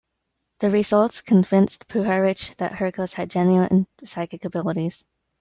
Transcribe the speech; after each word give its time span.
The 0.61 0.71
results 0.71 1.21
convinced 1.21 1.87
Puharich 1.87 2.55
that 2.55 2.79
Hurkos 2.79 3.13
had 3.13 3.29
genuine 3.29 3.85
psychic 4.03 4.43
abilities. 4.43 5.05